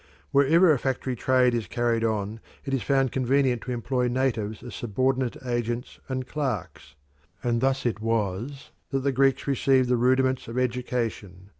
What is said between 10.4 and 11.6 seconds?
of education.